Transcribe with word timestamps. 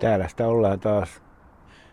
täällä 0.00 0.28
sitä 0.28 0.46
ollaan 0.46 0.80
taas. 0.80 1.22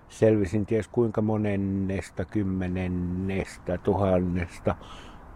Selvisin 0.09 0.65
ties 0.65 0.87
kuinka 0.87 1.21
monennesta, 1.21 2.25
kymmenennestä, 2.25 3.77
tuhannesta 3.77 4.75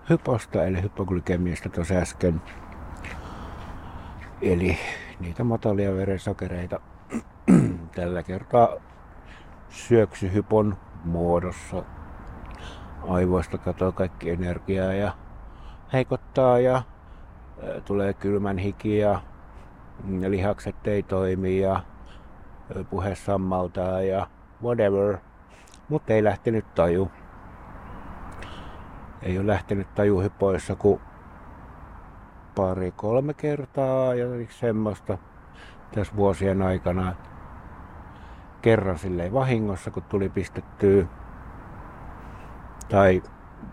hyposta, 0.10 0.66
eli 0.66 0.82
hypoglykemiasta 0.82 1.70
tuossa 1.70 1.94
äsken. 1.96 2.42
Eli 4.42 4.78
niitä 5.20 5.44
matalia 5.44 5.96
verensokereita 5.96 6.80
tällä 7.96 8.24
kertaa 8.24 8.70
syöksyhypon 9.70 10.78
muodossa. 11.06 11.84
Aivoista 13.08 13.58
katoaa 13.58 13.92
kaikki 13.92 14.30
energiaa 14.30 14.94
ja 14.94 15.12
heikottaa 15.94 16.60
ja 16.60 16.84
tulee 17.86 18.14
kylmän 18.14 18.58
hiki 18.58 18.98
ja 18.98 19.22
lihakset 20.28 20.88
ei 20.88 21.04
toimi 21.04 21.60
ja 21.60 21.84
puhe 22.90 23.16
sammaltaa 23.16 24.02
ja 24.02 24.28
whatever. 24.64 25.18
Mutta 25.90 26.14
ei 26.14 26.24
lähtenyt 26.24 26.76
taju. 26.76 27.12
Ei 29.22 29.38
ole 29.38 29.48
lähtenyt 29.48 29.96
tajuhypoissa 29.96 30.76
kuin 30.76 31.02
pari 32.56 32.92
kolme 32.92 33.34
kertaa 33.34 34.16
ja 34.16 34.26
semmoista 34.50 35.18
tässä 35.96 36.16
vuosien 36.16 36.62
aikana. 36.62 37.16
Kerran 38.62 38.98
silleen 38.98 39.34
vahingossa, 39.34 39.92
kun 39.92 40.04
tuli 40.04 40.30
pistettyä 40.30 41.06
tai 42.90 43.24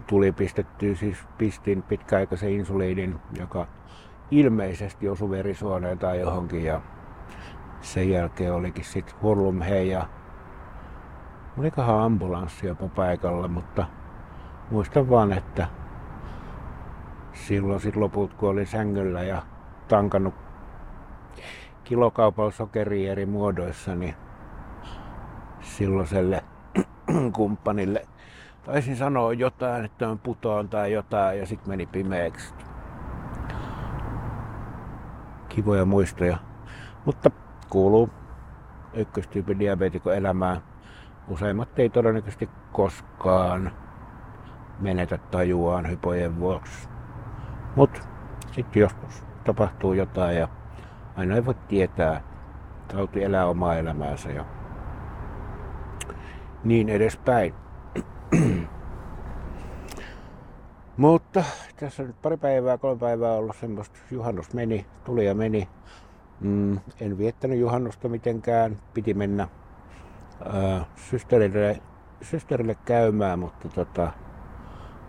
tuli 0.07 0.33
pistettyä, 0.33 0.95
siis 0.95 1.19
pistin 1.39 1.83
pitkäaikaisen 1.83 2.53
insuliinin, 2.53 3.21
joka 3.39 3.67
ilmeisesti 4.31 5.09
osui 5.09 5.31
verisuoneen 5.31 5.99
tai 5.99 6.21
johonkin 6.21 6.65
ja 6.65 6.81
sen 7.81 8.11
jälkeen 8.11 8.55
olikin 8.55 8.85
sitten 8.85 9.15
hurlum 9.23 9.61
hei 9.61 9.89
ja 9.89 10.07
olikohan 11.59 12.01
ambulanssi 12.01 12.67
jopa 12.67 12.89
paikalla, 12.89 13.49
mutta 13.49 13.87
muistan 14.71 15.11
vaan, 15.11 15.33
että 15.33 15.67
silloin 17.33 17.81
sitten 17.81 18.03
loput 18.03 18.35
kun 18.35 18.49
olin 18.49 18.67
sängyllä 18.67 19.23
ja 19.23 19.43
tankannut 19.89 20.35
kilokaupalla 21.85 22.51
sokeria 22.51 23.13
eri 23.13 23.27
muodoissa, 23.27 23.95
niin 23.95 24.15
silloiselle 25.61 26.45
kumppanille 27.37 28.07
taisin 28.65 28.97
sanoa 28.97 29.33
jotain, 29.33 29.85
että 29.85 30.09
on 30.09 30.19
putoon 30.19 30.69
tai 30.69 30.93
jotain 30.93 31.39
ja 31.39 31.47
sitten 31.47 31.69
meni 31.69 31.87
pimeäksi. 31.87 32.55
Kivoja 35.49 35.85
muistoja. 35.85 36.39
Mutta 37.05 37.31
kuuluu 37.71 38.11
ykköstyypin 38.95 39.59
diabetikon 39.59 40.17
elämään. 40.17 40.63
Useimmat 41.29 41.79
ei 41.79 41.89
todennäköisesti 41.89 42.51
koskaan 42.73 43.73
menetä 44.79 45.19
tajuaan 45.19 45.91
hypojen 45.91 46.41
vuoksi. 46.41 46.89
Mutta 47.77 48.01
sitten 48.53 48.81
joskus 48.81 49.25
tapahtuu 49.45 49.93
jotain 49.93 50.37
ja 50.37 50.49
aina 51.17 51.35
ei 51.35 51.47
voi 51.47 51.55
tietää. 51.69 52.21
Tauti 52.89 53.25
elää 53.25 53.47
omaa 53.47 53.77
elämäänsä 53.77 54.31
ja 54.31 54.45
niin 56.65 56.89
edespäin. 56.89 57.55
Mutta 60.97 61.45
tässä 61.77 62.03
on 62.03 62.07
nyt 62.07 62.23
pari 62.23 62.37
päivää, 62.37 62.79
kolme 62.79 62.99
päivää 63.01 63.33
ollut 63.33 63.57
semmoista, 63.57 63.99
juhannus 64.11 64.55
meni, 64.55 64.87
tuli 65.05 65.27
ja 65.27 65.35
meni. 65.35 65.69
Mm, 66.41 66.81
en 67.01 67.19
viettänyt 67.19 67.59
juhannusta 67.59 68.09
mitenkään, 68.09 68.79
piti 68.95 69.15
mennä 69.15 69.49
ää, 70.45 70.85
systerille, 70.97 71.83
systerille 72.23 72.77
käymään, 72.85 73.39
mutta 73.39 73.69
tota, 73.69 74.13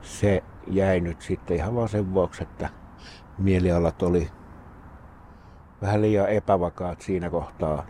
se 0.01 0.43
jäi 0.67 0.99
nyt 0.99 1.21
sitten 1.21 1.57
ihan 1.57 1.75
vaan 1.75 1.89
sen 1.89 2.13
vuoksi, 2.13 2.43
että 2.43 2.69
mielialat 3.37 4.01
oli 4.01 4.29
vähän 5.81 6.01
liian 6.01 6.29
epävakaat 6.29 7.01
siinä 7.01 7.29
kohtaa. 7.29 7.85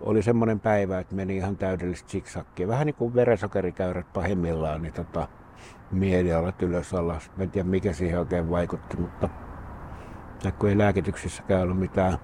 Oli 0.00 0.22
semmoinen 0.22 0.60
päivä, 0.60 0.98
että 0.98 1.14
meni 1.14 1.36
ihan 1.36 1.56
täydellistä 1.56 2.10
siksakkia. 2.10 2.68
Vähän 2.68 2.86
niin 2.86 2.94
kuin 2.94 3.14
verensokerikäyrät 3.14 4.12
pahimmillaan, 4.12 4.82
niin 4.82 4.94
tota, 4.94 5.28
mielialat 5.90 6.62
ylös 6.62 6.94
alas. 6.94 7.30
En 7.38 7.50
tiedä 7.50 7.68
mikä 7.68 7.92
siihen 7.92 8.18
oikein 8.18 8.50
vaikutti, 8.50 8.96
mutta 8.96 9.28
kun 10.50 10.68
ei 10.68 10.78
lääkityksissäkään 10.78 11.62
ollut 11.62 11.78
mitään 11.78 12.18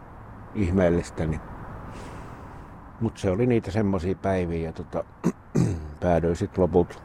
ihmeellistä, 0.55 1.27
niin 1.27 1.41
mutta 3.01 3.21
se 3.21 3.31
oli 3.31 3.47
niitä 3.47 3.71
semmoisia 3.71 4.15
päiviä 4.15 4.69
ja 4.69 4.73
tota, 4.73 5.05
päädyin 6.01 6.37
sitten 6.37 6.62
loput, 6.62 7.03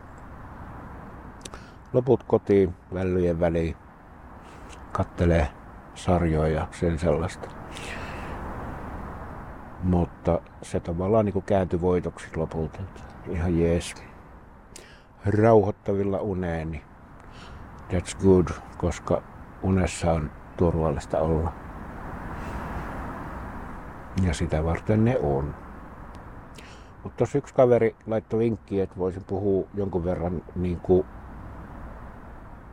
loput 1.93 2.23
kotiin 2.23 2.75
vällyjen 2.93 3.39
väliin 3.39 3.75
kattelee 4.91 5.47
sarjoja 5.95 6.53
ja 6.53 6.67
sen 6.71 6.99
sellaista. 6.99 7.47
Mutta 9.83 10.39
se 10.61 10.79
tavallaan 10.79 11.25
niin 11.25 11.43
kääntyi 11.43 11.81
voitoksi 11.81 12.27
lopulta. 12.35 12.79
Ihan 13.27 13.59
jees. 13.59 13.95
Rauhoittavilla 15.25 16.17
uneen, 16.17 16.71
niin 16.71 16.83
that's 17.89 18.23
good, 18.23 18.47
koska 18.77 19.23
unessa 19.61 20.11
on 20.11 20.31
turvallista 20.57 21.19
olla. 21.19 21.53
Ja 24.23 24.33
sitä 24.33 24.63
varten 24.63 25.05
ne 25.05 25.19
on. 25.23 25.55
Mutta 27.03 27.17
tuossa 27.17 27.37
yksi 27.37 27.53
kaveri 27.53 27.95
laittoi 28.07 28.39
vinkki, 28.39 28.81
että 28.81 28.97
voisin 28.97 29.23
puhua 29.23 29.67
jonkun 29.73 30.03
verran 30.03 30.41
niin 30.55 30.79
kuin 30.79 31.05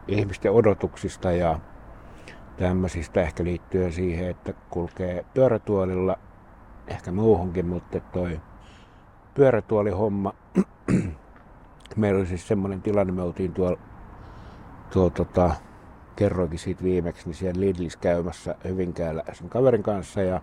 ihmisten 0.08 0.52
odotuksista 0.52 1.32
ja 1.32 1.60
tämmöisistä 2.56 3.20
ehkä 3.20 3.44
liittyen 3.44 3.92
siihen, 3.92 4.30
että 4.30 4.54
kulkee 4.70 5.24
pyörätuolilla, 5.34 6.16
ehkä 6.86 7.12
muuhunkin, 7.12 7.66
mutta 7.66 8.00
toi 8.00 8.40
pyörätuolihomma, 9.34 10.34
meillä 11.96 12.18
oli 12.18 12.26
siis 12.26 12.48
semmoinen 12.48 12.82
tilanne, 12.82 13.12
me 13.12 13.22
oltiin 13.22 13.52
tuolla, 13.52 13.78
tuolla 14.92 15.10
tota, 15.10 15.50
kerroinkin 16.20 16.58
siitä 16.58 16.82
viimeksi, 16.82 17.26
niin 17.26 17.34
siellä 17.34 17.60
Lidlis 17.60 17.96
käymässä 17.96 18.54
Hyvinkäällä 18.64 19.22
sen 19.32 19.48
kaverin 19.48 19.82
kanssa 19.82 20.22
ja 20.22 20.40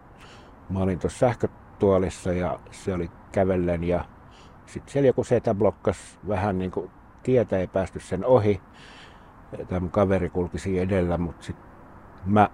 mä 0.69 0.79
olin 0.79 0.99
tuossa 0.99 1.19
sähkötuolissa 1.19 2.33
ja 2.33 2.59
se 2.71 2.93
oli 2.93 3.11
kävellen 3.31 3.83
ja 3.83 4.05
sitten 4.65 4.93
siellä 4.93 5.07
joku 5.07 5.23
setä 5.23 5.53
blokkas 5.53 6.19
vähän 6.27 6.59
niin 6.59 6.71
kuin 6.71 6.91
tietä 7.23 7.57
ei 7.57 7.67
päästy 7.67 7.99
sen 7.99 8.25
ohi. 8.25 8.61
Tämä 9.67 9.87
kaveri 9.89 10.29
kulki 10.29 10.59
siinä 10.59 10.81
edellä, 10.81 11.17
mutta 11.17 11.45
sitten 11.45 11.65
mä 12.25 12.49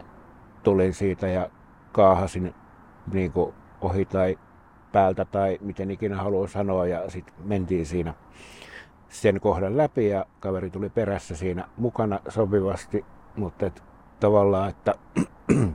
tulin 0.63 0.93
siitä 0.93 1.27
ja 1.27 1.49
kaahasin 1.91 2.53
niin 3.13 3.31
kuin 3.31 3.53
ohi 3.81 4.05
tai 4.05 4.39
päältä 4.91 5.25
tai 5.25 5.57
miten 5.61 5.91
ikinä 5.91 6.17
haluaa 6.17 6.47
sanoa 6.47 6.87
ja 6.87 7.09
sitten 7.09 7.33
mentiin 7.43 7.85
siinä 7.85 8.13
sen 9.13 9.39
kohdan 9.39 9.77
läpi 9.77 10.09
ja 10.09 10.25
kaveri 10.39 10.69
tuli 10.69 10.89
perässä 10.89 11.35
siinä 11.35 11.67
mukana 11.77 12.19
sopivasti, 12.29 13.05
mutta 13.35 13.65
et, 13.65 13.83
tavallaan, 14.19 14.69
että 14.69 14.95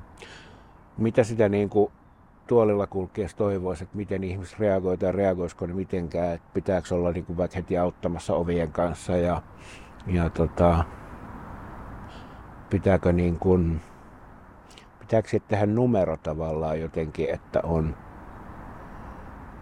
mitä 0.98 1.24
sitä 1.24 1.48
niin 1.48 1.68
kuin 1.68 1.92
tuolilla 2.46 2.86
kulkiessa 2.86 3.36
toivoisi, 3.36 3.84
että 3.84 3.96
miten 3.96 4.24
ihmiset 4.24 4.58
reagoi 4.58 4.98
tai 4.98 5.12
reagoisiko 5.12 5.66
ne 5.66 5.74
mitenkään, 5.74 6.34
että 6.34 6.48
pitääkö 6.54 6.94
olla 6.94 7.12
niin 7.12 7.24
kuin 7.24 7.36
vaikka 7.36 7.56
heti 7.56 7.78
auttamassa 7.78 8.34
ovien 8.34 8.72
kanssa 8.72 9.16
ja, 9.16 9.42
ja 10.06 10.30
tota, 10.30 10.84
pitääkö 12.70 13.12
niin 13.12 13.38
kuin, 13.38 13.80
pitääkö 14.98 15.28
tehdä 15.48 15.66
numero 15.66 16.16
tavallaan 16.16 16.80
jotenkin, 16.80 17.30
että 17.30 17.60
on 17.62 17.96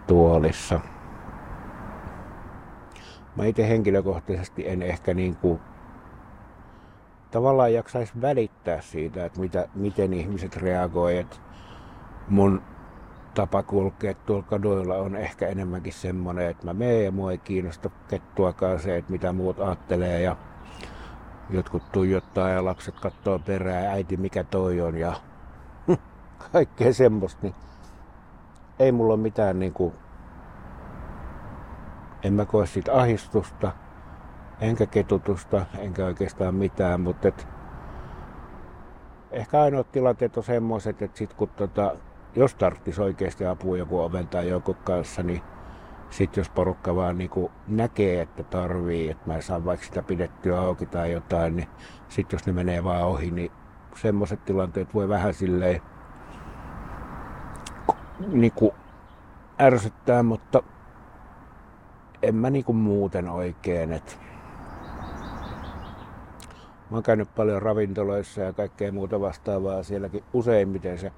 tuolissa. 0.07 0.79
Mä 3.37 3.45
itse 3.45 3.69
henkilökohtaisesti 3.69 4.69
en 4.69 4.81
ehkä 4.81 5.13
niin 5.13 5.35
kuin 5.35 5.59
tavallaan 7.31 7.73
jaksaisi 7.73 8.13
välittää 8.21 8.81
siitä, 8.81 9.25
että 9.25 9.39
mitä, 9.39 9.67
miten 9.75 10.13
ihmiset 10.13 10.57
reagoivat. 10.57 11.41
mun 12.27 12.61
tapa 13.33 13.63
kulkea 13.63 14.13
tuolla 14.13 14.43
kaduilla 14.43 14.95
on 14.95 15.15
ehkä 15.15 15.47
enemmänkin 15.47 15.93
semmoinen, 15.93 16.49
että 16.49 16.65
mä 16.65 16.73
menen 16.73 17.05
ja 17.05 17.11
mua 17.11 17.31
ei 17.31 17.37
kiinnosta 17.37 17.89
kettuakaan 18.07 18.79
se, 18.79 18.97
että 18.97 19.11
mitä 19.11 19.33
muut 19.33 19.59
ajattelee 19.59 20.21
ja 20.21 20.35
jotkut 21.49 21.91
tuijottaa 21.91 22.49
ja 22.49 22.65
lapset 22.65 22.99
katsoo 22.99 23.39
perään, 23.39 23.87
äiti 23.87 24.17
mikä 24.17 24.43
toi 24.43 24.81
on 24.81 24.97
ja 24.97 25.13
kaikkea 26.51 26.93
semmoista, 26.93 27.39
niin 27.41 27.55
ei 28.79 28.91
mulla 28.91 29.13
ole 29.13 29.21
mitään 29.21 29.59
niin 29.59 29.73
kuin, 29.73 29.93
en 32.23 32.33
mä 32.33 32.45
koe 32.45 32.65
siitä 32.65 32.93
ahistusta, 32.93 33.71
enkä 34.61 34.85
ketutusta, 34.85 35.65
enkä 35.77 36.05
oikeastaan 36.05 36.55
mitään, 36.55 37.01
mutta 37.01 37.27
et, 37.27 37.47
ehkä 39.31 39.61
ainoat 39.61 39.91
tilanteet 39.91 40.37
on 40.37 40.43
semmoiset, 40.43 41.01
että 41.01 41.17
sit 41.17 41.33
kun 41.33 41.49
tota, 41.49 41.95
jos 42.35 42.55
tarvitsisi 42.55 43.01
oikeasti 43.01 43.45
apua 43.45 43.77
joku 43.77 43.99
oven 43.99 44.27
tai 44.27 44.49
joku 44.49 44.73
kanssa, 44.73 45.23
niin 45.23 45.41
sitten 46.09 46.41
jos 46.41 46.49
porukka 46.49 46.95
vaan 46.95 47.17
niin 47.17 47.31
näkee, 47.67 48.21
että 48.21 48.43
tarvii, 48.43 49.09
että 49.09 49.23
mä 49.27 49.35
en 49.35 49.41
saa 49.41 49.65
vaikka 49.65 49.85
sitä 49.85 50.03
pidettyä 50.03 50.61
auki 50.61 50.85
tai 50.85 51.11
jotain, 51.11 51.55
niin 51.55 51.67
sitten 52.09 52.37
jos 52.37 52.45
ne 52.45 52.53
menee 52.53 52.83
vaan 52.83 53.03
ohi, 53.03 53.31
niin 53.31 53.51
semmoiset 53.95 54.45
tilanteet 54.45 54.93
voi 54.93 55.09
vähän 55.09 55.33
silleen 55.33 55.81
niin 58.27 58.53
ärsyttää, 59.61 60.23
mutta 60.23 60.63
en 62.21 62.35
mä 62.35 62.49
niin 62.49 62.65
kuin 62.65 62.75
muuten 62.75 63.29
oikein. 63.29 63.93
että 63.93 64.13
Mä 66.89 66.97
oon 66.97 67.03
käynyt 67.03 67.35
paljon 67.35 67.61
ravintoloissa 67.61 68.41
ja 68.41 68.53
kaikkea 68.53 68.91
muuta 68.91 69.21
vastaavaa. 69.21 69.83
Sielläkin 69.83 70.23
useimmiten 70.33 70.97
se 70.97 71.11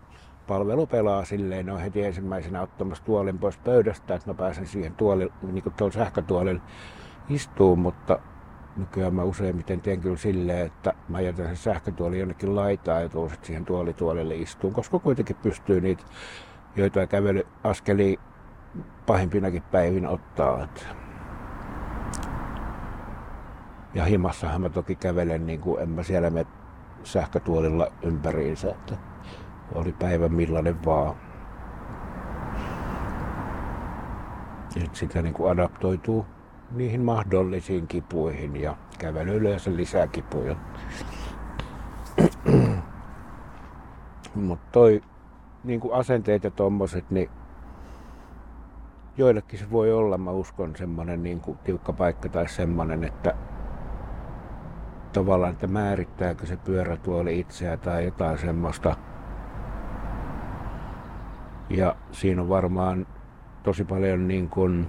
palvelu 0.47 0.87
pelaa 0.87 1.25
silleen, 1.25 1.65
ne 1.65 1.71
on 1.71 1.79
heti 1.79 2.03
ensimmäisenä 2.03 2.61
ottamassa 2.61 3.03
tuolin 3.03 3.39
pois 3.39 3.57
pöydästä, 3.57 4.15
että 4.15 4.29
mä 4.29 4.33
pääsen 4.33 4.67
siihen 4.67 4.95
tuolille, 4.95 5.33
niin 5.51 5.63
kuin 5.63 5.73
tuolla 5.77 5.93
sähkötuolille 5.93 6.61
istuun, 7.29 7.79
mutta 7.79 8.19
nykyään 8.77 9.15
mä 9.15 9.23
useimmiten 9.23 9.81
teen 9.81 10.01
kyllä 10.01 10.17
silleen, 10.17 10.65
että 10.65 10.93
mä 11.09 11.21
jätän 11.21 11.45
sen 11.45 11.57
sähkötuoli 11.57 12.19
jonnekin 12.19 12.55
laitaan 12.55 13.01
ja 13.01 13.09
tuon 13.09 13.29
siihen 13.41 13.65
tuolituolille 13.65 14.35
istuun, 14.35 14.73
koska 14.73 14.99
kuitenkin 14.99 15.35
pystyy 15.35 15.81
niitä 15.81 16.03
joita 16.75 17.07
kävelyaskeli 17.07 18.19
pahimpinakin 19.06 19.63
päivin 19.71 20.07
ottaa. 20.07 20.68
Ja 23.94 24.06
himassahan 24.06 24.62
mä 24.62 24.69
toki 24.69 24.95
kävelen, 24.95 25.45
niin 25.48 25.62
kuin 25.62 25.81
en 25.81 25.89
mä 25.89 26.04
siellä 26.04 26.30
me 26.30 26.45
sähkötuolilla 27.04 27.88
ympäriinsä, 28.01 28.69
että 28.69 28.98
oli 29.75 29.94
päivä 29.94 30.30
millainen 30.30 30.86
vaan. 30.86 31.16
Et 34.83 34.95
sitä 34.95 35.21
niin 35.21 35.33
kuin 35.33 35.51
adaptoituu 35.51 36.25
niihin 36.71 37.01
mahdollisiin 37.01 37.88
kipuihin 37.88 38.56
ja 38.56 38.75
kävely 39.00 39.36
yleensä 39.36 39.75
lisää 39.75 40.07
kipuja. 40.07 40.56
Mutta 44.36 44.68
toi 44.71 45.01
niin 45.63 45.80
kuin 45.80 45.94
asenteet 45.94 46.44
ja 46.44 46.51
tommoset, 46.51 47.12
niin 47.12 47.30
joillekin 49.19 49.60
se 49.60 49.71
voi 49.71 49.94
olla, 49.94 50.18
mä 50.18 50.31
uskon, 50.31 50.75
semmoinen 50.75 51.24
niin 51.24 51.39
kuin 51.39 51.57
tiukka 51.57 51.94
paikka 51.94 52.30
tai 52.30 52.48
semmoinen, 52.48 53.04
että 53.04 53.36
tavallaan, 55.13 55.51
että 55.54 55.68
määrittääkö 55.68 56.45
se 56.45 56.57
pyörätuoli 56.57 57.39
itseä 57.39 57.77
tai 57.77 58.06
jotain 58.06 58.38
semmoista. 58.38 58.95
Ja 61.69 61.95
siinä 62.12 62.42
on 62.42 62.50
varmaan 62.50 63.07
tosi 63.63 63.83
paljon 63.83 64.27
niin 64.27 64.50
kuin 64.50 64.88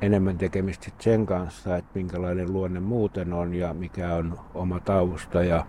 enemmän 0.00 0.38
tekemistä 0.38 0.88
sen 0.98 1.26
kanssa, 1.26 1.76
että 1.76 1.90
minkälainen 1.94 2.52
luonne 2.52 2.80
muuten 2.80 3.32
on 3.32 3.54
ja 3.54 3.74
mikä 3.74 4.14
on 4.14 4.38
oma 4.54 4.80
tausta 4.80 5.42
ja 5.42 5.66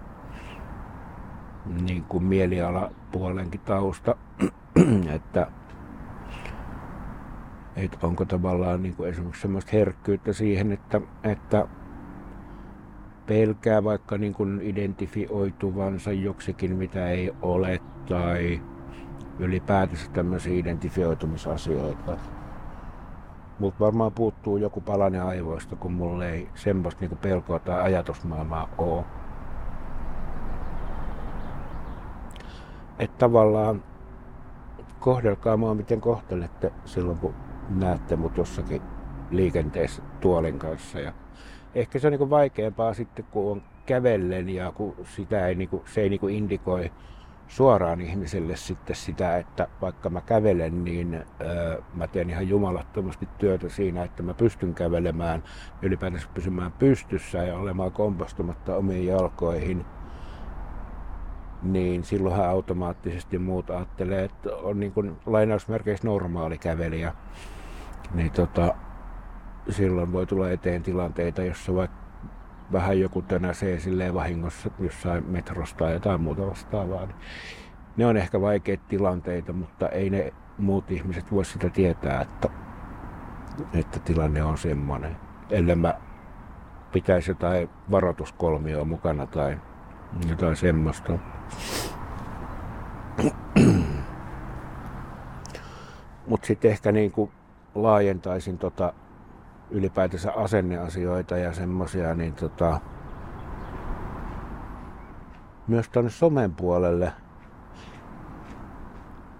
niin 1.81 2.03
kuin 2.03 2.23
mielialapuolenkin 2.23 3.61
tausta, 3.61 4.15
että 5.15 5.47
että 7.75 7.97
onko 8.07 8.25
tavallaan 8.25 8.83
niin 8.83 8.95
kuin 8.95 9.09
esimerkiksi 9.09 9.41
semmoista 9.41 9.71
herkkyyttä 9.73 10.33
siihen, 10.33 10.71
että, 10.71 11.01
että 11.23 11.67
pelkää 13.25 13.83
vaikka 13.83 14.17
niin 14.17 14.33
kuin 14.33 14.61
identifioituvansa 14.61 16.11
joksikin, 16.11 16.75
mitä 16.75 17.09
ei 17.09 17.33
ole, 17.41 17.81
tai 18.09 18.61
ylipäätänsä 19.39 20.11
tämmöisiä 20.11 20.53
identifioitumisasioita. 20.53 22.17
Mutta 23.59 23.85
varmaan 23.85 24.11
puuttuu 24.11 24.57
joku 24.57 24.81
palanen 24.81 25.23
aivoista, 25.23 25.75
kun 25.75 25.93
mulle 25.93 26.29
ei 26.29 26.49
semmoista 26.55 27.05
niin 27.05 27.17
pelkoa 27.17 27.59
tai 27.59 27.81
ajatusmaailmaa 27.81 28.69
ole. 28.77 29.03
Että 32.99 33.17
tavallaan 33.17 33.83
kohdelkaa 34.99 35.57
mua 35.57 35.75
miten 35.75 36.01
kohtelette 36.01 36.71
silloin, 36.85 37.17
kun 37.17 37.33
näette 37.69 38.15
mut 38.15 38.37
jossakin 38.37 38.81
liikenteessä 39.31 40.01
tuolin 40.19 40.59
kanssa. 40.59 40.99
Ja 40.99 41.13
ehkä 41.75 41.99
se 41.99 42.07
on 42.07 42.13
niin 42.13 42.29
vaikeampaa 42.29 42.93
sitten, 42.93 43.25
kun 43.31 43.51
on 43.51 43.63
kävellen 43.85 44.49
ja 44.49 44.71
kun 44.71 44.95
sitä 45.03 45.47
ei, 45.47 45.55
niin 45.55 45.69
kuin, 45.69 45.81
se 45.85 46.01
ei 46.01 46.09
niin 46.09 46.29
indikoi 46.29 46.91
suoraan 47.47 48.01
ihmiselle 48.01 48.55
sitten 48.55 48.95
sitä, 48.95 49.37
että 49.37 49.67
vaikka 49.81 50.09
mä 50.09 50.21
kävelen, 50.21 50.83
niin 50.83 51.23
öö, 51.41 51.81
mä 51.93 52.07
teen 52.07 52.29
ihan 52.29 52.49
jumalattomasti 52.49 53.27
työtä 53.37 53.69
siinä, 53.69 54.03
että 54.03 54.23
mä 54.23 54.33
pystyn 54.33 54.73
kävelemään, 54.73 55.43
ylipäätänsä 55.81 56.27
pysymään 56.33 56.71
pystyssä 56.71 57.37
ja 57.37 57.57
olemaan 57.57 57.91
kompostumatta 57.91 58.75
omiin 58.75 59.07
jalkoihin, 59.07 59.85
niin 61.63 62.03
silloinhan 62.03 62.49
automaattisesti 62.49 63.37
muut 63.37 63.69
ajattelee, 63.69 64.23
että 64.23 64.55
on 64.55 64.79
niin 64.79 64.91
kuin 64.91 65.15
lainausmerkeissä 65.25 66.07
normaali 66.07 66.57
kävelijä. 66.57 67.13
Niin 68.13 68.31
tota, 68.31 68.75
silloin 69.69 70.11
voi 70.11 70.25
tulla 70.25 70.49
eteen 70.49 70.83
tilanteita, 70.83 71.43
jossa 71.43 71.75
vaikka 71.75 72.03
vähän 72.71 72.99
joku 72.99 73.21
tönäsee 73.21 73.79
silleen 73.79 74.13
vahingossa 74.13 74.71
jossain 74.79 75.23
metrosta 75.27 75.77
tai 75.77 75.93
jotain 75.93 76.21
muuta 76.21 76.47
vastaavaa. 76.47 77.05
Niin 77.05 77.15
ne 77.97 78.05
on 78.05 78.17
ehkä 78.17 78.41
vaikeita 78.41 78.83
tilanteita, 78.87 79.53
mutta 79.53 79.89
ei 79.89 80.09
ne 80.09 80.33
muut 80.57 80.91
ihmiset 80.91 81.31
voi 81.31 81.45
sitä 81.45 81.69
tietää, 81.69 82.21
että, 82.21 82.49
että 83.73 83.99
tilanne 83.99 84.43
on 84.43 84.57
semmoinen. 84.57 85.15
Ellei 85.49 85.75
mä 85.75 85.93
pitäisi 86.91 87.31
jotain 87.31 87.69
varoituskolmioa 87.91 88.85
mukana 88.85 89.27
tai 89.27 89.57
jotain 90.29 90.55
semmoista. 90.55 91.13
Mutta 96.27 96.47
sitten 96.47 96.71
ehkä 96.71 96.91
niin 96.91 97.11
kuin 97.11 97.31
laajentaisin 97.75 98.57
tota 98.57 98.93
ylipäätänsä 99.69 100.31
asenneasioita 100.31 101.37
ja 101.37 101.53
semmosia, 101.53 102.15
niin 102.15 102.33
tota, 102.33 102.79
myös 105.67 105.89
tuonne 105.89 106.11
somen 106.11 106.55
puolelle 106.55 107.13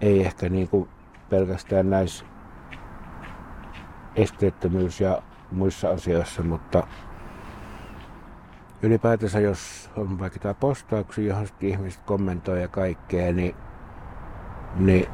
ei 0.00 0.20
ehkä 0.26 0.48
niin 0.48 0.68
kuin 0.68 0.88
pelkästään 1.30 1.90
näissä 1.90 2.24
esteettömyys 4.16 5.00
ja 5.00 5.22
muissa 5.50 5.90
asioissa, 5.90 6.42
mutta 6.42 6.86
ylipäätänsä 8.82 9.40
jos 9.40 9.90
on 9.96 10.18
vaikka 10.18 10.38
tämä 10.38 10.54
postauksia, 10.54 11.28
johon 11.28 11.46
ihmiset 11.60 12.02
kommentoi 12.02 12.62
ja 12.62 12.68
kaikkea, 12.68 13.32
niin, 13.32 13.56
niin 14.76 15.06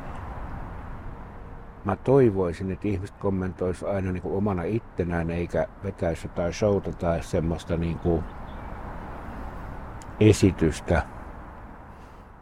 mä 1.85 1.97
toivoisin, 1.97 2.71
että 2.71 2.88
ihmiset 2.88 3.17
kommentoisi 3.17 3.87
aina 3.87 4.12
niin 4.12 4.23
kuin 4.23 4.35
omana 4.35 4.62
ittenään, 4.62 5.31
eikä 5.31 5.67
vetäisi 5.85 6.26
jotain 6.26 6.52
showta 6.52 6.93
tai 6.93 7.23
semmoista 7.23 7.76
niin 7.76 7.99
kuin 7.99 8.25
esitystä. 10.21 11.02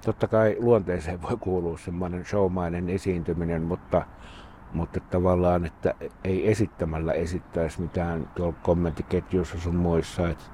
Totta 0.04 0.28
kai 0.28 0.56
luonteeseen 0.58 1.22
voi 1.22 1.36
kuulua 1.40 1.78
semmoinen 1.78 2.24
showmainen 2.24 2.88
esiintyminen, 2.88 3.62
mutta, 3.62 4.02
mutta 4.72 5.00
tavallaan, 5.00 5.66
että 5.66 5.94
ei 6.24 6.50
esittämällä 6.50 7.12
esittäisi 7.12 7.80
mitään 7.80 8.30
tuolla 8.34 8.54
kommenttiketjuissa 8.62 9.60
sun 9.60 9.76
muissa. 9.76 10.28
Että 10.28 10.44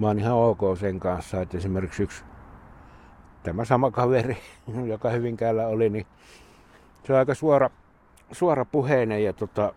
mä 0.00 0.06
oon 0.06 0.18
ihan 0.18 0.34
ok 0.34 0.60
sen 0.80 1.00
kanssa, 1.00 1.40
että 1.40 1.56
esimerkiksi 1.56 2.02
yksi 2.02 2.24
tämä 3.42 3.64
sama 3.64 3.90
kaveri, 3.90 4.38
joka 4.92 5.10
Hyvinkäällä 5.10 5.66
oli, 5.66 5.90
niin 5.90 6.06
se 7.04 7.12
on 7.12 7.18
aika 7.18 7.34
suora, 7.34 7.70
suora 8.32 8.64
puheinen 8.64 9.24
ja 9.24 9.32
tota, 9.32 9.72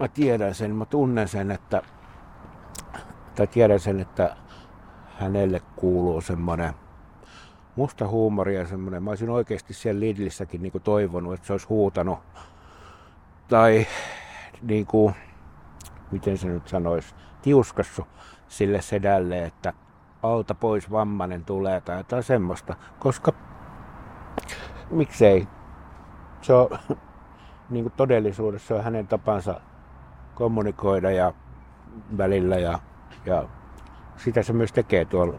mä 0.00 0.08
tiedän 0.08 0.54
sen, 0.54 0.74
mä 0.74 0.84
tunnen 0.84 1.28
sen, 1.28 1.50
että 1.50 1.82
tai 3.34 3.46
tiedän 3.46 3.80
sen, 3.80 4.00
että 4.00 4.36
hänelle 5.18 5.60
kuuluu 5.76 6.20
semmoinen 6.20 6.74
musta 7.76 8.08
huumori 8.08 8.54
ja 8.54 8.66
semmoinen, 8.66 9.02
mä 9.02 9.10
olisin 9.10 9.30
oikeasti 9.30 9.74
siellä 9.74 10.00
Lidlissäkin 10.00 10.62
niin 10.62 10.72
toivonut, 10.84 11.34
että 11.34 11.46
se 11.46 11.52
olisi 11.52 11.66
huutanut. 11.66 12.18
Tai 13.48 13.86
niin 14.62 14.86
kuin, 14.86 15.14
miten 16.10 16.38
se 16.38 16.48
nyt 16.48 16.68
sanoisi, 16.68 17.14
tiuskassu 17.42 18.06
sille 18.48 18.82
sedälle, 18.82 19.44
että 19.44 19.72
alta 20.22 20.54
pois 20.54 20.90
vammanen 20.90 21.44
tulee 21.44 21.80
tai 21.80 21.96
jotain 21.96 22.22
semmoista, 22.22 22.76
koska 22.98 23.32
miksei 24.90 25.48
se 26.42 26.52
on 26.52 26.68
niin 27.70 27.84
kuin 27.84 27.92
todellisuudessa 27.96 28.74
on 28.74 28.84
hänen 28.84 29.06
tapansa 29.06 29.60
kommunikoida 30.34 31.10
ja 31.10 31.32
välillä 32.18 32.56
ja, 32.56 32.78
ja 33.26 33.44
sitä 34.16 34.42
se 34.42 34.52
myös 34.52 34.72
tekee 34.72 35.04
tuolla 35.04 35.38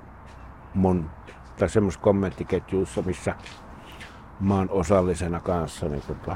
mun 0.74 1.10
tai 1.60 1.70
semmoisessa 1.70 2.04
kommenttiketjuissa, 2.04 3.02
missä 3.02 3.36
maan 4.40 4.70
osallisena 4.70 5.40
kanssa. 5.40 5.90
Niin 5.90 6.04
tota, 6.08 6.36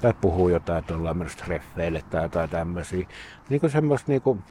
tai 0.00 0.14
puhuu 0.20 0.48
jotain, 0.48 0.78
että 0.78 0.94
ollaan 0.94 1.18
menossa 1.18 1.44
treffeille 1.44 2.02
tai 2.10 2.22
jotain 2.22 2.50
tämmöisiä. 2.50 3.06
Niin 3.48 3.60
kuin 3.60 3.70
semmoista 3.70 4.12
niin 4.12 4.22
kuin 4.22 4.42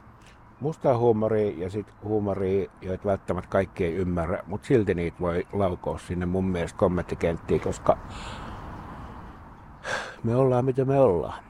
mustaa 0.60 0.98
huumoria 0.98 1.64
ja 1.64 1.70
sitten 1.70 1.94
huumoria, 2.04 2.70
joita 2.82 3.04
välttämättä 3.04 3.50
kaikki 3.50 3.84
ei 3.84 3.94
ymmärrä, 3.94 4.42
mutta 4.46 4.66
silti 4.66 4.94
niitä 4.94 5.16
voi 5.20 5.46
laukoa 5.52 5.98
sinne 5.98 6.26
mun 6.26 6.44
mielestä 6.44 6.78
kommenttikenttiin, 6.78 7.60
koska 7.60 7.98
me 10.24 10.36
ollaan 10.36 10.64
mitä 10.64 10.84
me 10.84 11.00
ollaan. 11.00 11.44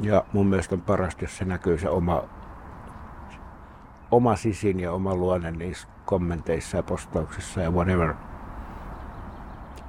Ja 0.00 0.24
mun 0.32 0.46
mielestä 0.46 0.74
on 0.74 0.80
parasta, 0.80 1.24
jos 1.24 1.38
se 1.38 1.44
näkyy 1.44 1.78
se 1.78 1.88
oma, 1.88 2.22
oma 4.10 4.36
sisin 4.36 4.80
ja 4.80 4.92
oma 4.92 5.14
luonne 5.14 5.50
niissä 5.50 5.88
kommenteissa 6.04 6.76
ja 6.76 6.82
postauksissa 6.82 7.60
ja 7.60 7.70
whatever. 7.70 8.14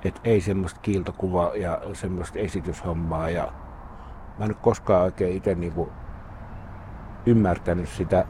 Et 0.06 0.22
ei 0.24 0.42
semmoista 0.42 0.80
kiiltokuvaa 0.82 1.56
ja 1.56 1.82
semmoista 1.94 2.40
esityshommaa 2.40 3.30
ja 3.30 3.52
mä 4.38 4.46
en 4.46 4.52
ole 4.52 4.58
koskaan 4.62 5.04
oikein 5.04 5.38
itse 5.38 5.56
niinku 5.56 5.92
ymmärtänyt 7.26 7.90
sitä. 7.90 8.26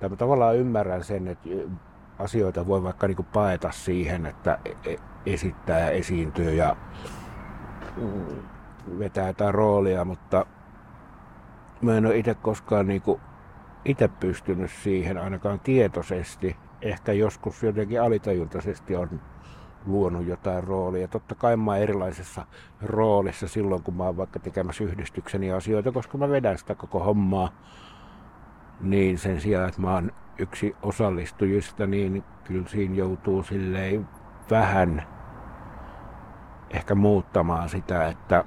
Tai 0.00 0.08
mä 0.08 0.16
tavallaan 0.16 0.56
ymmärrän 0.56 1.04
sen, 1.04 1.28
että 1.28 1.48
asioita 2.18 2.66
voi 2.66 2.82
vaikka 2.82 3.06
niinku 3.06 3.26
paeta 3.32 3.70
siihen, 3.70 4.26
että 4.26 4.58
e-, 4.64 4.92
e-, 4.92 4.98
esittää 5.26 5.78
ja 5.78 5.90
esiintyy 5.90 6.54
ja 6.54 6.76
vetää 8.98 9.26
jotain 9.26 9.54
roolia, 9.54 10.04
mutta 10.04 10.46
mä 11.82 11.96
en 11.96 12.06
ole 12.06 12.16
itse 12.16 12.34
koskaan 12.34 12.86
niinku 12.86 13.20
itse 13.84 14.08
pystynyt 14.08 14.70
siihen 14.70 15.18
ainakaan 15.18 15.60
tietoisesti. 15.60 16.56
Ehkä 16.82 17.12
joskus 17.12 17.62
jotenkin 17.62 18.02
alitajuntaisesti 18.02 18.96
on 18.96 19.20
luonut 19.86 20.26
jotain 20.26 20.64
roolia. 20.64 21.08
Totta 21.08 21.34
kai 21.34 21.56
mä 21.56 21.70
oon 21.70 21.80
erilaisessa 21.80 22.46
roolissa 22.82 23.48
silloin, 23.48 23.82
kun 23.82 23.94
mä 23.94 24.04
oon 24.04 24.16
vaikka 24.16 24.38
tekemässä 24.38 24.84
yhdistykseni 24.84 25.52
asioita, 25.52 25.92
koska 25.92 26.18
mä 26.18 26.28
vedän 26.28 26.58
sitä 26.58 26.74
koko 26.74 26.98
hommaa. 26.98 27.48
Niin 28.80 29.18
sen 29.18 29.40
sijaan, 29.40 29.68
että 29.68 29.80
mä 29.80 29.94
oon 29.94 30.12
yksi 30.38 30.76
osallistujista, 30.82 31.86
niin 31.86 32.24
kyllä 32.44 32.68
siinä 32.68 32.94
joutuu 32.94 33.42
silleen 33.42 34.08
vähän 34.50 35.02
ehkä 36.70 36.94
muuttamaan 36.94 37.68
sitä, 37.68 38.06
että 38.06 38.44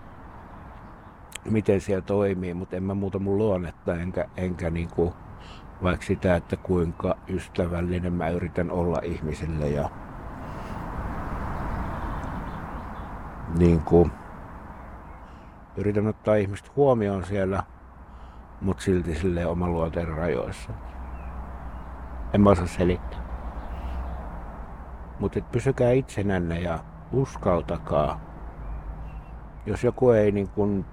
miten 1.50 1.82
siellä 1.82 2.02
toimii, 2.02 2.54
mutta 2.54 2.76
en 2.76 2.84
mä 2.84 2.94
muuta 2.94 3.20
mun 3.20 3.38
luonnetta, 3.38 3.96
enkä, 3.96 4.26
enkä 4.38 4.70
niinku, 4.70 5.14
vaikka 5.84 6.06
sitä, 6.06 6.36
että 6.36 6.56
kuinka 6.56 7.18
ystävällinen 7.30 8.14
mä 8.14 8.30
yritän 8.30 8.72
olla 8.72 9.00
ihmisille 9.04 9.70
ja 9.70 9.90
niin 13.58 13.82
kuin, 13.82 14.12
yritän 15.78 16.08
ottaa 16.08 16.36
ihmistä 16.36 16.70
huomioon 16.76 17.26
siellä, 17.26 17.64
mutta 18.62 18.84
silti 18.84 19.16
sille 19.16 19.46
oman 19.46 19.74
luonteen 19.74 20.08
rajoissa. 20.08 20.74
En 22.34 22.42
mä 22.42 22.50
osaa 22.50 22.68
selittää. 22.68 23.20
Mutta 25.20 25.42
pysykää 25.42 25.92
itsenänne 25.92 26.60
ja 26.60 26.80
uskaltakaa. 27.12 28.20
Jos 29.66 29.84
joku 29.84 30.10
ei 30.10 30.32
niin 30.32 30.48
kun 30.48 30.86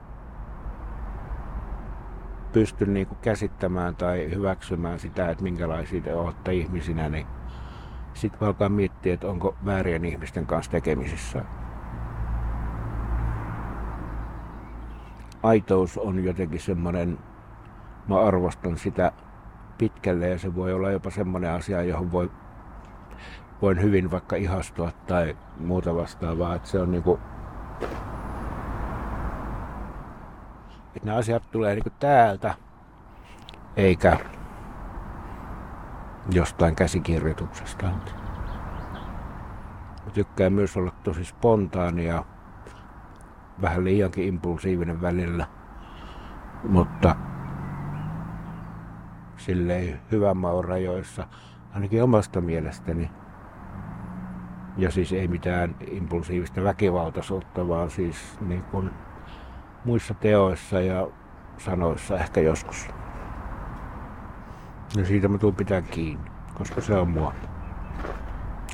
pysty 2.53 2.87
niin 2.87 3.07
kuin 3.07 3.19
käsittämään 3.23 3.97
tai 3.97 4.31
hyväksymään 4.31 4.99
sitä, 4.99 5.31
että 5.31 5.43
minkälaisia 5.43 6.01
te 6.01 6.15
olette 6.15 6.53
ihmisinä, 6.53 7.09
niin 7.09 7.27
sitten 8.15 8.49
alkaa 8.49 8.69
miettiä, 8.69 9.15
että 9.15 9.29
onko 9.29 9.57
väärien 9.65 10.05
ihmisten 10.05 10.47
kanssa 10.47 10.71
tekemisissä. 10.73 11.45
aitous 15.47 15.99
on 15.99 16.25
jotenkin 16.25 16.61
semmoinen, 16.61 17.19
mä 18.09 18.21
arvostan 18.21 18.79
sitä 18.79 19.13
pitkälle 19.79 20.29
ja 20.29 20.39
se 20.39 20.55
voi 20.55 20.73
olla 20.73 20.91
jopa 20.91 21.11
semmoinen 21.11 21.51
asia, 21.51 21.83
johon 21.83 22.13
voi, 22.13 22.31
voin 23.63 23.83
hyvin 23.83 24.11
vaikka 24.11 24.37
ihastua 24.37 24.93
tai 25.07 25.37
muuta 25.61 25.95
vastaavaa. 25.95 26.55
Että 26.55 26.69
se 26.69 26.81
on 26.81 26.91
niinku, 26.91 27.21
että 30.97 31.07
nämä 31.07 31.19
asiat 31.19 31.51
tulee 31.51 31.75
niinku 31.75 31.91
täältä 32.01 32.55
eikä 33.77 34.19
jostain 36.31 36.77
käsikirjoituksesta. 36.77 37.87
Mä 40.05 40.11
tykkään 40.15 40.53
myös 40.53 40.77
olla 40.77 40.93
tosi 41.05 41.25
spontaania 41.25 42.25
vähän 43.61 43.85
liiankin 43.85 44.25
impulsiivinen 44.29 45.01
välillä, 45.01 45.47
mutta 46.69 47.17
silleen 49.37 50.01
hyvän 50.13 50.37
maun 50.37 50.65
rajoissa, 50.65 51.27
ainakin 51.75 52.03
omasta 52.03 52.41
mielestäni. 52.41 53.11
Ja 54.77 54.91
siis 54.91 55.13
ei 55.13 55.29
mitään 55.29 55.77
impulsiivista 55.91 56.65
väkivaltaisuutta, 56.65 57.69
vaan 57.69 57.91
siis 57.91 58.39
niin 58.41 58.63
kuin 58.63 58.91
muissa 59.87 60.15
teoissa 60.15 60.81
ja 60.81 61.09
sanoissa 61.59 62.19
ehkä 62.19 62.41
joskus. 62.41 62.89
Ja 64.97 65.07
siitä 65.07 65.29
mä 65.29 65.39
tuun 65.39 65.55
pitää 65.55 65.83
kiinni, 65.83 66.31
koska 66.55 66.81
se 66.81 66.95
on 66.95 67.09
mua. 67.09 67.35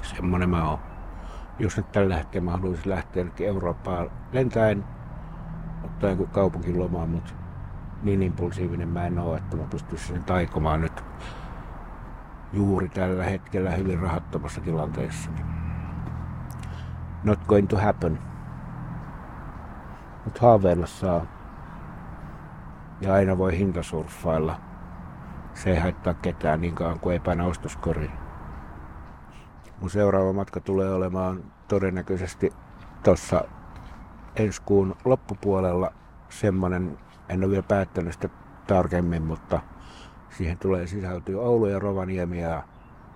Semmonen 0.02 0.50
mä 0.50 0.70
oon 0.70 0.78
jos 1.58 1.76
nyt 1.76 1.92
tällä 1.92 2.16
hetkellä 2.16 2.44
mä 2.44 2.50
haluaisin 2.50 2.90
lähteä 2.90 3.26
Eurooppaan 3.40 4.10
lentäen, 4.32 4.84
ottaa 5.84 6.10
jonkun 6.10 6.28
kaupunkilomaan, 6.28 7.08
mutta 7.08 7.32
niin 8.02 8.22
impulsiivinen 8.22 8.88
mä 8.88 9.06
en 9.06 9.18
ole, 9.18 9.36
että 9.36 9.56
mä 9.56 9.62
pystyisin 9.70 10.14
sen 10.14 10.24
taikomaan 10.24 10.80
nyt 10.80 11.04
juuri 12.52 12.88
tällä 12.88 13.24
hetkellä 13.24 13.70
hyvin 13.70 14.00
rahattomassa 14.00 14.60
tilanteessa. 14.60 15.30
Not 17.24 17.44
going 17.44 17.68
to 17.68 17.76
happen. 17.76 18.18
Mutta 20.24 20.40
haaveilla 20.40 20.86
saa. 20.86 21.26
Ja 23.00 23.14
aina 23.14 23.38
voi 23.38 23.58
hintasurffailla. 23.58 24.60
Se 25.54 25.70
ei 25.70 25.78
haittaa 25.78 26.14
ketään 26.14 26.60
niin 26.60 26.74
kauan 26.74 27.00
kuin 27.00 27.12
ei 27.12 27.20
paina 27.20 27.44
ostoskoriin. 27.44 28.12
Mun 29.80 29.90
seuraava 29.90 30.32
matka 30.32 30.60
tulee 30.60 30.94
olemaan 30.94 31.44
todennäköisesti 31.68 32.52
tuossa 33.04 33.44
ensi 34.36 34.62
kuun 34.62 34.96
loppupuolella 35.04 35.92
semmonen, 36.28 36.98
en 37.28 37.44
ole 37.44 37.50
vielä 37.50 37.62
päättänyt 37.62 38.12
sitä 38.12 38.28
tarkemmin, 38.66 39.22
mutta 39.22 39.60
siihen 40.30 40.58
tulee 40.58 40.86
sisältyä 40.86 41.40
Oulu 41.40 41.66
ja 41.66 41.78
Rovaniemi 41.78 42.40
ja 42.40 42.62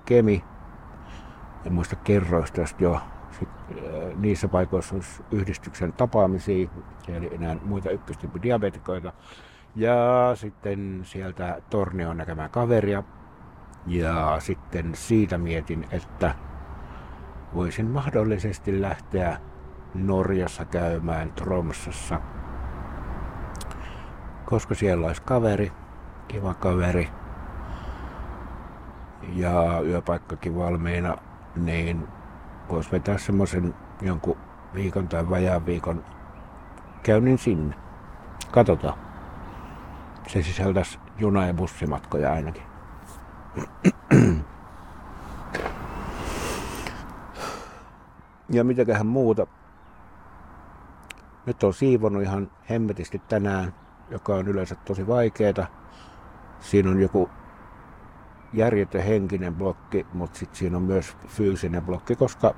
Kemi. 0.04 0.44
En 1.64 1.72
muista 1.72 1.96
kerroista 1.96 2.60
jo. 2.78 3.00
Äh, 3.42 4.16
niissä 4.16 4.48
paikoissa 4.48 4.94
olisi 4.94 5.22
yhdistyksen 5.30 5.92
tapaamisia, 5.92 6.68
eli 7.08 7.34
enää 7.34 7.56
muita 7.64 7.90
ykköstyyppi 7.90 8.42
diabetikoita. 8.42 9.12
Ja 9.74 9.96
sitten 10.34 11.00
sieltä 11.04 11.62
Tornioon 11.70 12.16
näkemään 12.16 12.50
kaveria. 12.50 13.02
Ja 13.86 14.36
sitten 14.38 14.94
siitä 14.94 15.38
mietin, 15.38 15.86
että 15.90 16.34
voisin 17.54 17.86
mahdollisesti 17.86 18.80
lähteä 18.80 19.40
Norjassa 19.94 20.64
käymään 20.64 21.32
Tromsassa, 21.32 22.20
koska 24.44 24.74
siellä 24.74 25.06
olisi 25.06 25.22
kaveri, 25.22 25.72
kiva 26.28 26.54
kaveri 26.54 27.08
ja 29.32 29.80
yöpaikkakin 29.84 30.56
valmiina, 30.56 31.16
niin 31.56 32.08
voisi 32.68 32.92
vetää 32.92 33.18
semmoisen 33.18 33.74
jonkun 34.02 34.36
viikon 34.74 35.08
tai 35.08 35.30
vajaan 35.30 35.66
viikon 35.66 36.04
käynnin 37.02 37.38
sinne. 37.38 37.74
Katsotaan. 38.50 38.98
Se 40.26 40.42
sisältäisi 40.42 40.98
juna- 41.18 41.46
ja 41.46 41.54
bussimatkoja 41.54 42.32
ainakin. 42.32 42.62
Ja 48.50 48.64
mitäköhän 48.64 49.06
muuta. 49.06 49.46
Nyt 51.46 51.62
on 51.62 51.74
siivonut 51.74 52.22
ihan 52.22 52.50
hemmetisti 52.70 53.22
tänään, 53.28 53.74
joka 54.10 54.34
on 54.34 54.48
yleensä 54.48 54.74
tosi 54.74 55.06
vaikeeta. 55.06 55.66
Siinä 56.60 56.90
on 56.90 57.00
joku 57.00 57.30
järjetön 58.56 59.02
henkinen 59.02 59.54
blokki, 59.54 60.06
mutta 60.12 60.38
sitten 60.38 60.58
siinä 60.58 60.76
on 60.76 60.82
myös 60.82 61.16
fyysinen 61.26 61.82
blokki, 61.82 62.16
koska 62.16 62.54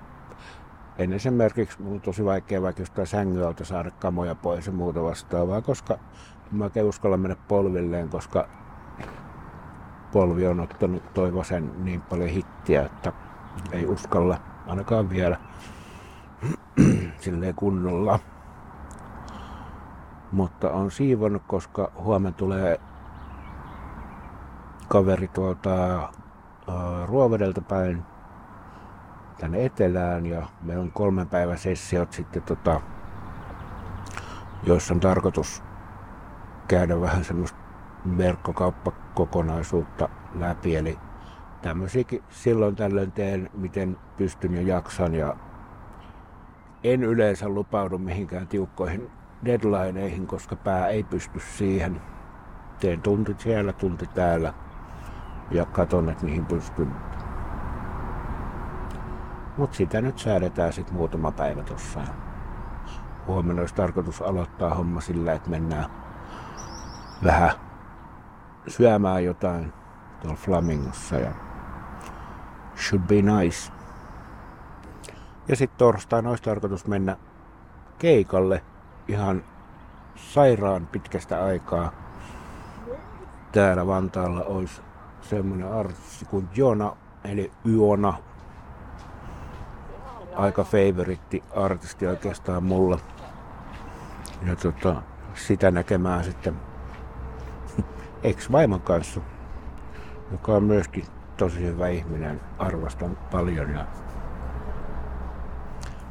en 0.99 1.13
esimerkiksi 1.13 1.83
mun 1.83 1.93
on 1.93 2.01
tosi 2.01 2.25
vaikea 2.25 2.63
vaikka 2.63 2.83
jostain 2.83 3.07
sängyltä 3.07 3.65
saada 3.65 3.91
kamoja 3.91 4.35
pois 4.35 4.67
ja 4.67 4.73
muuta 4.73 5.03
vastaavaa, 5.03 5.61
koska 5.61 5.99
mä 6.53 6.71
en 6.75 6.85
uskalla 6.85 7.17
mennä 7.17 7.37
polvilleen, 7.49 8.09
koska 8.09 8.49
polvi 10.13 10.47
on 10.47 10.61
ottanut 10.61 11.15
toi 11.15 11.35
vasen 11.35 11.85
niin 11.85 12.01
paljon 12.01 12.29
hittiä, 12.29 12.83
että 12.83 13.13
ei 13.73 13.87
uskalla 13.87 14.39
ainakaan 14.67 15.11
vielä 15.11 15.37
silleen 17.21 17.55
kunnolla. 17.55 18.19
Mutta 20.33 20.71
on 20.71 20.91
siivonnut, 20.91 21.43
koska 21.47 21.93
huomenna 22.03 22.39
tulee 22.39 22.81
kaveri 24.89 25.29
tuolta 25.29 26.09
Ruovedelta 27.07 27.61
päin 27.61 28.03
tänne 29.41 29.65
etelään 29.65 30.27
ja 30.27 30.43
meillä 30.63 30.83
on 30.83 30.93
kolmen 30.93 31.29
päivän 31.29 31.59
sessiot 31.59 32.13
sitten 32.13 32.43
tota, 32.43 32.81
joissa 34.63 34.95
on 34.95 35.01
tarkoitus 35.01 35.63
käydä 36.69 37.01
vähän 37.01 37.25
semmoista 37.25 37.59
verkkokauppakokonaisuutta 38.19 40.09
läpi. 40.35 40.77
Eli 40.77 40.99
tämmöisiäkin 41.63 42.23
silloin 42.29 42.77
tällöin 42.77 43.13
teen, 43.13 43.51
miten 43.55 43.97
pystyn 44.17 44.55
ja 44.55 44.63
jaksan. 44.63 45.15
Ja 45.15 45.37
en 46.85 47.03
yleensä 47.03 47.49
lupaudu 47.49 47.99
mihinkään 47.99 48.49
tiukkoihin 48.49 49.11
deadlineihin, 49.45 50.27
koska 50.27 50.57
pää 50.57 50.89
ei 50.89 51.03
pysty 51.03 51.41
siihen. 51.41 52.01
Teen 52.81 53.03
tunti 53.03 53.35
siellä, 53.39 53.73
tunti 53.73 54.07
täällä 54.07 54.55
ja 55.51 55.65
katon, 55.65 56.09
että 56.09 56.25
mihin 56.25 56.47
pystyn. 56.47 56.93
Mutta 59.57 59.77
sitä 59.77 60.01
nyt 60.01 60.19
säädetään 60.19 60.73
sitten 60.73 60.95
muutama 60.95 61.33
päivä 61.33 61.63
tuossa. 61.63 62.01
Huomenna 63.27 63.61
olisi 63.63 63.75
tarkoitus 63.75 64.23
aloittaa 64.23 64.75
homma 64.75 65.01
sillä, 65.01 65.33
että 65.33 65.51
mennään 65.51 65.91
vähän 67.25 67.51
syömään 68.69 69.25
jotain 69.25 69.73
tuolla 70.21 70.37
Flamingossa 70.37 71.17
ja 71.17 71.31
should 72.77 73.03
be 73.03 73.23
nice. 73.23 73.73
Ja 75.49 75.57
sitten 75.57 75.79
torstaina 75.79 76.31
olisi 76.31 76.43
tarkoitus 76.43 76.87
mennä 76.87 77.17
keikalle 77.99 78.63
ihan 79.09 79.43
sairaan 80.17 80.87
pitkästä 80.87 81.45
aikaa. 81.45 81.93
Täällä 83.53 83.87
Vantaalla 83.87 84.45
olisi 84.45 84.83
semmoinen 85.21 85.73
artisti 85.73 86.25
kuin 86.25 86.49
Jona, 86.57 86.97
eli 87.25 87.53
Yona. 87.67 88.15
Aika 90.37 90.65
favoritti 90.65 91.45
artisti 91.57 92.07
oikeastaan 92.07 92.63
mulla. 92.63 92.99
Ja 94.47 94.57
tota, 94.57 95.03
sitä 95.35 95.71
näkemään 95.71 96.25
sitten 96.25 96.55
ex-vaimon 98.23 98.81
kanssa, 98.81 99.21
joka 100.33 100.53
on 100.53 100.63
myöskin 100.63 101.05
tosi 101.37 101.63
hyvä 101.63 101.89
ihminen, 101.89 102.41
arvostan 102.59 103.19
paljon 103.31 103.71
ja 103.71 103.87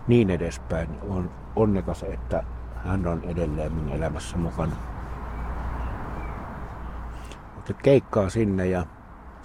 niin 0.08 0.30
edespäin. 0.30 0.90
On 1.10 1.32
onnekas, 1.56 2.04
että 2.04 2.44
hän 2.76 3.08
on 3.08 3.24
edelleen 3.24 3.74
minun 3.74 3.94
elämässä 3.94 4.38
mukana. 4.38 4.76
Mutta 7.56 7.74
keikkaa 7.74 8.30
sinne 8.30 8.68
ja 8.68 8.86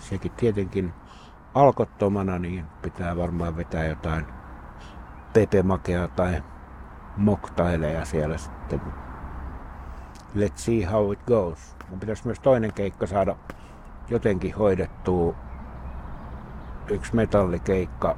sekin 0.02 0.32
tietenkin 0.32 0.92
alkottomana, 1.54 2.38
niin 2.38 2.64
pitää 2.82 3.16
varmaan 3.16 3.56
vetää 3.56 3.84
jotain 3.84 4.26
pepemakea 5.32 6.08
tai 6.08 6.42
moktaileja 7.16 8.04
siellä 8.04 8.38
sitten. 8.38 8.80
Let's 10.36 10.52
see 10.56 10.84
how 10.84 11.12
it 11.12 11.20
goes. 11.26 11.76
Mun 11.90 12.00
pitäisi 12.00 12.26
myös 12.26 12.40
toinen 12.40 12.72
keikka 12.72 13.06
saada 13.06 13.36
jotenkin 14.08 14.54
hoidettua. 14.54 15.34
Yksi 16.90 17.16
metallikeikka. 17.16 18.16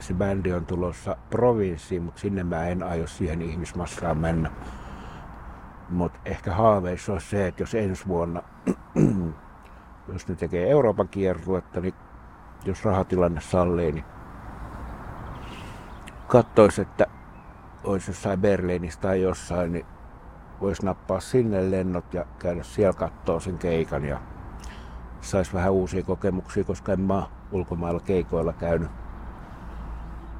Se 0.00 0.14
bändi 0.14 0.52
on 0.52 0.66
tulossa 0.66 1.16
provinssiin, 1.30 2.02
mutta 2.02 2.20
sinne 2.20 2.44
mä 2.44 2.66
en 2.66 2.82
aio 2.82 3.06
siihen 3.06 3.42
ihmismassaan 3.42 4.18
mennä. 4.18 4.50
Mutta 5.88 6.18
ehkä 6.24 6.54
haaveissa 6.54 7.12
on 7.12 7.20
se, 7.20 7.46
että 7.46 7.62
jos 7.62 7.74
ensi 7.74 8.06
vuonna, 8.06 8.42
jos 10.08 10.28
ne 10.28 10.34
tekee 10.34 10.70
Euroopan 10.70 11.08
kierruetta, 11.08 11.80
niin 11.80 11.94
jos 12.64 12.84
rahatilanne 12.84 13.40
sallii, 13.40 13.92
niin 13.92 14.04
katsoisi, 16.26 16.82
että 16.82 17.06
olisi 17.84 18.10
jossain 18.10 18.40
Berliinissä 18.40 19.00
tai 19.00 19.22
jossain, 19.22 19.72
niin 19.72 19.86
voisi 20.60 20.84
nappaa 20.84 21.20
sinne 21.20 21.70
lennot 21.70 22.14
ja 22.14 22.24
käydä 22.38 22.62
siellä 22.62 22.92
katsoa 22.92 23.40
sen 23.40 23.58
keikan 23.58 24.04
ja 24.04 24.20
saisi 25.20 25.52
vähän 25.52 25.72
uusia 25.72 26.02
kokemuksia, 26.02 26.64
koska 26.64 26.92
en 26.92 27.00
mä 27.00 27.26
ulkomailla 27.52 28.00
keikoilla 28.00 28.52
käynyt. 28.52 28.90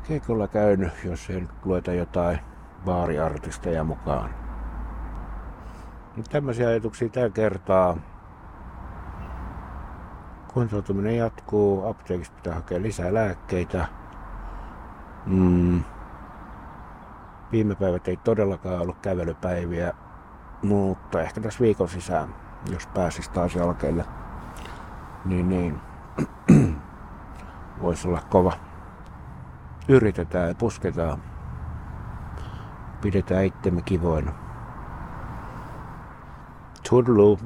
Keikoilla 0.09 0.49
käynyt, 0.49 0.93
jos 1.05 1.31
ei 1.31 1.41
nyt 1.41 1.51
lueta 1.65 1.93
jotain 1.93 2.39
baariartisteja 2.85 3.85
mukaan. 3.85 4.31
Nyt 6.17 6.27
tämmöisiä 6.31 6.69
ajatuksia 6.69 7.09
tällä 7.09 7.31
kertaa. 7.31 7.97
Kuntoutuminen 10.55 11.17
jatkuu, 11.17 11.87
apteekista 11.87 12.37
pitää 12.37 12.55
hakea 12.55 12.83
lisää 12.83 13.15
lääkkeitä. 13.15 13.89
Mm. 15.27 15.85
Viime 17.53 17.75
päivät 17.75 18.09
ei 18.09 18.17
todellakaan 18.17 18.81
ollut 18.81 18.99
kävelypäiviä, 18.99 19.93
mutta 20.63 21.23
ehkä 21.23 21.41
tässä 21.41 21.61
viikon 21.61 21.89
sisään, 21.89 22.35
jos 22.71 22.87
pääsisi 22.87 23.31
taas 23.31 23.55
jalkeille, 23.55 24.05
niin, 25.25 25.49
niin 25.49 25.81
voisi 27.83 28.09
olla 28.09 28.23
kova. 28.31 28.53
Yritetään 29.89 30.49
ja 30.49 30.55
pusketaan. 30.55 31.23
Pidetään 33.01 33.45
itsemme 33.45 33.83
kivoina. 33.83 34.33
Toodaloo. 36.91 37.39